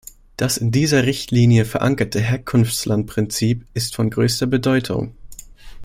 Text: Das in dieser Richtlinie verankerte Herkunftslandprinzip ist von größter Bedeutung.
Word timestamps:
Das 0.35 0.57
in 0.57 0.71
dieser 0.71 1.05
Richtlinie 1.05 1.63
verankerte 1.63 2.19
Herkunftslandprinzip 2.19 3.67
ist 3.75 3.93
von 3.93 4.09
größter 4.09 4.47
Bedeutung. 4.47 5.13